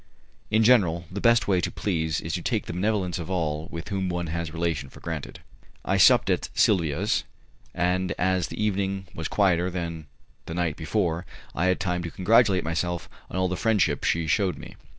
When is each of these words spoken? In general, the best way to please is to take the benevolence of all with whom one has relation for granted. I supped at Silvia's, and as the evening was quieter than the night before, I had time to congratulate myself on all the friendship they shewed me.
In 0.49 0.63
general, 0.63 1.05
the 1.11 1.21
best 1.21 1.47
way 1.47 1.61
to 1.61 1.69
please 1.69 2.21
is 2.21 2.33
to 2.33 2.41
take 2.41 2.65
the 2.65 2.73
benevolence 2.73 3.19
of 3.19 3.29
all 3.29 3.67
with 3.69 3.89
whom 3.89 4.09
one 4.09 4.25
has 4.33 4.51
relation 4.51 4.89
for 4.89 4.99
granted. 4.99 5.41
I 5.85 5.97
supped 5.97 6.31
at 6.31 6.49
Silvia's, 6.55 7.23
and 7.71 8.11
as 8.13 8.47
the 8.47 8.59
evening 8.59 9.05
was 9.13 9.27
quieter 9.27 9.69
than 9.69 10.07
the 10.47 10.55
night 10.55 10.75
before, 10.75 11.27
I 11.53 11.67
had 11.67 11.79
time 11.79 12.01
to 12.01 12.09
congratulate 12.09 12.63
myself 12.63 13.07
on 13.29 13.37
all 13.37 13.47
the 13.47 13.55
friendship 13.55 14.03
they 14.11 14.25
shewed 14.25 14.57
me. 14.57 14.75